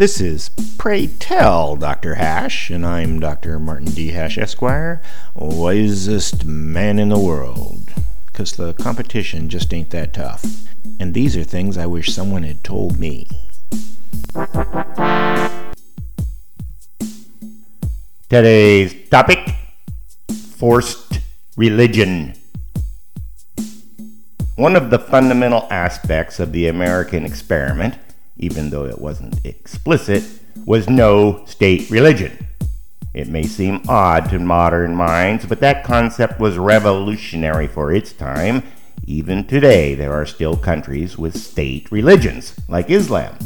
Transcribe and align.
This 0.00 0.18
is 0.18 0.48
Pray 0.78 1.08
Tell 1.08 1.76
Dr. 1.76 2.14
Hash, 2.14 2.70
and 2.70 2.86
I'm 2.86 3.20
Dr. 3.20 3.58
Martin 3.58 3.90
D. 3.90 4.12
Hash, 4.12 4.38
Esquire, 4.38 5.02
wisest 5.34 6.46
man 6.46 6.98
in 6.98 7.10
the 7.10 7.18
world. 7.18 7.92
Because 8.24 8.52
the 8.52 8.72
competition 8.72 9.50
just 9.50 9.74
ain't 9.74 9.90
that 9.90 10.14
tough. 10.14 10.42
And 10.98 11.12
these 11.12 11.36
are 11.36 11.44
things 11.44 11.76
I 11.76 11.84
wish 11.84 12.14
someone 12.14 12.44
had 12.44 12.64
told 12.64 12.98
me. 12.98 13.28
Today's 18.30 18.94
topic 19.10 19.54
forced 20.56 21.20
religion. 21.58 22.36
One 24.56 24.76
of 24.76 24.88
the 24.88 24.98
fundamental 24.98 25.68
aspects 25.70 26.40
of 26.40 26.52
the 26.52 26.68
American 26.68 27.26
experiment, 27.26 27.98
even 28.40 28.70
though 28.70 28.84
it 28.84 29.00
wasn't 29.00 29.44
explicit, 29.46 30.24
was 30.66 30.88
no 30.88 31.44
state 31.46 31.88
religion. 31.88 32.46
It 33.14 33.28
may 33.28 33.44
seem 33.44 33.82
odd 33.88 34.28
to 34.30 34.38
modern 34.38 34.94
minds, 34.94 35.46
but 35.46 35.60
that 35.60 35.84
concept 35.84 36.40
was 36.40 36.58
revolutionary 36.58 37.68
for 37.68 37.92
its 37.92 38.12
time. 38.12 38.64
Even 39.06 39.46
today, 39.46 39.94
there 39.94 40.12
are 40.12 40.26
still 40.26 40.56
countries 40.56 41.16
with 41.16 41.36
state 41.36 41.90
religions, 41.92 42.54
like 42.68 42.90
Islam 42.90 43.36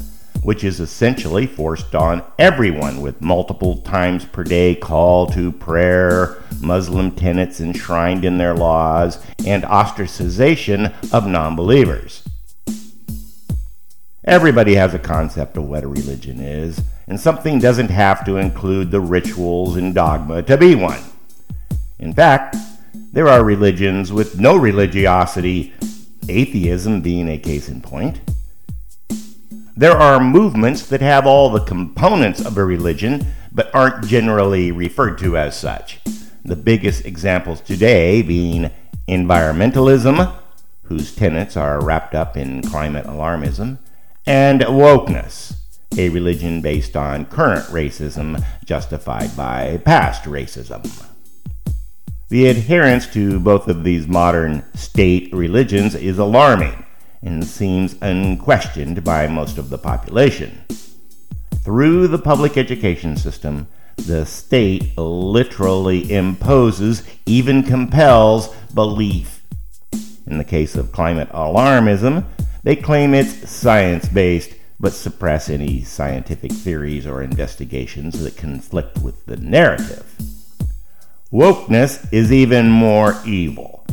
which 0.44 0.62
is 0.62 0.78
essentially 0.78 1.46
forced 1.46 1.94
on 1.94 2.22
everyone 2.38 3.00
with 3.00 3.20
multiple 3.20 3.78
times 3.78 4.26
per 4.26 4.44
day 4.44 4.74
call 4.74 5.26
to 5.26 5.50
prayer, 5.50 6.36
Muslim 6.60 7.10
tenets 7.10 7.60
enshrined 7.60 8.24
in 8.24 8.36
their 8.36 8.54
laws, 8.54 9.24
and 9.46 9.64
ostracization 9.64 10.92
of 11.12 11.26
non 11.26 11.56
believers. 11.56 12.22
Everybody 14.26 14.74
has 14.76 14.94
a 14.94 14.98
concept 14.98 15.58
of 15.58 15.64
what 15.64 15.84
a 15.84 15.88
religion 15.88 16.40
is, 16.40 16.80
and 17.06 17.20
something 17.20 17.58
doesn't 17.58 17.90
have 17.90 18.24
to 18.24 18.38
include 18.38 18.90
the 18.90 19.00
rituals 19.00 19.76
and 19.76 19.94
dogma 19.94 20.42
to 20.44 20.56
be 20.56 20.74
one. 20.74 21.02
In 21.98 22.14
fact, 22.14 22.56
there 23.12 23.28
are 23.28 23.44
religions 23.44 24.14
with 24.14 24.40
no 24.40 24.56
religiosity, 24.56 25.74
atheism 26.26 27.02
being 27.02 27.28
a 27.28 27.36
case 27.36 27.68
in 27.68 27.82
point. 27.82 28.22
There 29.76 29.92
are 29.92 30.18
movements 30.18 30.86
that 30.86 31.02
have 31.02 31.26
all 31.26 31.50
the 31.50 31.60
components 31.60 32.42
of 32.42 32.56
a 32.56 32.64
religion, 32.64 33.26
but 33.52 33.74
aren't 33.74 34.06
generally 34.06 34.72
referred 34.72 35.18
to 35.18 35.36
as 35.36 35.54
such. 35.54 36.00
The 36.42 36.56
biggest 36.56 37.04
examples 37.04 37.60
today 37.60 38.22
being 38.22 38.70
environmentalism, 39.06 40.32
whose 40.84 41.14
tenets 41.14 41.58
are 41.58 41.84
wrapped 41.84 42.14
up 42.14 42.38
in 42.38 42.62
climate 42.62 43.04
alarmism, 43.04 43.78
and 44.26 44.60
wokeness, 44.60 45.54
a 45.96 46.08
religion 46.08 46.60
based 46.60 46.96
on 46.96 47.26
current 47.26 47.64
racism 47.66 48.44
justified 48.64 49.36
by 49.36 49.80
past 49.84 50.24
racism. 50.24 50.82
The 52.30 52.46
adherence 52.46 53.06
to 53.12 53.38
both 53.38 53.68
of 53.68 53.84
these 53.84 54.08
modern 54.08 54.64
state 54.74 55.32
religions 55.32 55.94
is 55.94 56.18
alarming 56.18 56.84
and 57.22 57.44
seems 57.44 57.96
unquestioned 58.00 59.04
by 59.04 59.26
most 59.26 59.58
of 59.58 59.70
the 59.70 59.78
population. 59.78 60.64
Through 61.62 62.08
the 62.08 62.18
public 62.18 62.56
education 62.56 63.16
system, 63.16 63.68
the 63.96 64.26
state 64.26 64.96
literally 64.98 66.12
imposes, 66.12 67.04
even 67.24 67.62
compels, 67.62 68.54
belief. 68.74 69.42
In 70.26 70.38
the 70.38 70.44
case 70.44 70.74
of 70.74 70.92
climate 70.92 71.28
alarmism, 71.30 72.24
they 72.64 72.74
claim 72.74 73.12
it's 73.14 73.48
science 73.48 74.08
based, 74.08 74.54
but 74.80 74.94
suppress 74.94 75.48
any 75.48 75.82
scientific 75.82 76.50
theories 76.50 77.06
or 77.06 77.22
investigations 77.22 78.20
that 78.22 78.36
conflict 78.36 78.98
with 78.98 79.24
the 79.26 79.36
narrative. 79.36 80.10
Wokeness 81.30 82.08
is 82.10 82.32
even 82.32 82.70
more 82.70 83.20
evil. 83.26 83.86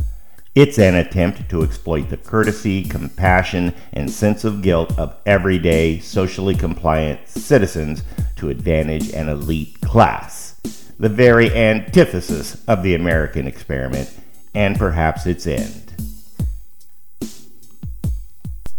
It's 0.54 0.78
an 0.78 0.94
attempt 0.94 1.48
to 1.50 1.62
exploit 1.62 2.08
the 2.08 2.16
courtesy, 2.16 2.82
compassion, 2.84 3.74
and 3.92 4.10
sense 4.10 4.44
of 4.44 4.62
guilt 4.62 4.98
of 4.98 5.16
everyday, 5.26 5.98
socially 5.98 6.54
compliant 6.54 7.28
citizens 7.28 8.02
to 8.36 8.48
advantage 8.48 9.10
an 9.12 9.28
elite 9.28 9.80
class. 9.82 10.60
The 10.98 11.08
very 11.08 11.50
antithesis 11.54 12.62
of 12.66 12.82
the 12.82 12.94
American 12.94 13.46
experiment, 13.46 14.18
and 14.54 14.78
perhaps 14.78 15.26
its 15.26 15.46
end. 15.46 16.11